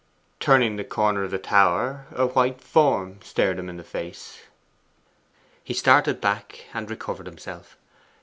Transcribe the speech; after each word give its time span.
Turning 0.39 0.77
the 0.77 0.83
corner 0.83 1.23
of 1.25 1.29
the 1.29 1.37
tower, 1.37 2.07
a 2.15 2.25
white 2.25 2.59
form 2.59 3.19
stared 3.21 3.59
him 3.59 3.69
in 3.69 3.77
the 3.77 3.83
face. 3.83 4.41
He 5.63 5.75
started 5.75 6.19
back, 6.19 6.65
and 6.73 6.89
recovered 6.89 7.27
himself. 7.27 7.77